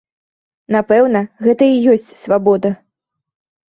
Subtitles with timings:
[0.75, 2.69] Напэўна, гэта і ёсць свабода.